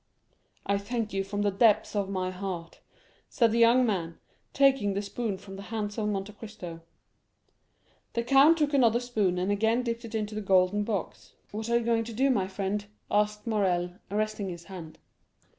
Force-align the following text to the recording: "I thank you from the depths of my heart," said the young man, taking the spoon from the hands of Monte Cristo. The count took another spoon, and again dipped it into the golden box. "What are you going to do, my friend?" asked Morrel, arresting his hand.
"I 0.65 0.79
thank 0.79 1.13
you 1.13 1.23
from 1.23 1.43
the 1.43 1.51
depths 1.51 1.95
of 1.95 2.09
my 2.09 2.31
heart," 2.31 2.79
said 3.29 3.51
the 3.51 3.59
young 3.59 3.85
man, 3.85 4.17
taking 4.51 4.95
the 4.95 5.01
spoon 5.03 5.37
from 5.37 5.57
the 5.57 5.61
hands 5.61 5.95
of 5.99 6.09
Monte 6.09 6.33
Cristo. 6.33 6.81
The 8.13 8.23
count 8.23 8.57
took 8.57 8.73
another 8.73 8.99
spoon, 8.99 9.37
and 9.37 9.51
again 9.51 9.83
dipped 9.83 10.03
it 10.03 10.15
into 10.15 10.33
the 10.33 10.41
golden 10.41 10.83
box. 10.83 11.33
"What 11.51 11.69
are 11.69 11.77
you 11.77 11.85
going 11.85 12.05
to 12.05 12.13
do, 12.13 12.31
my 12.31 12.47
friend?" 12.47 12.83
asked 13.11 13.45
Morrel, 13.45 13.93
arresting 14.09 14.49
his 14.49 14.63
hand. 14.63 14.97